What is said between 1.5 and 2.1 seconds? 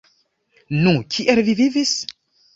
vi vivis?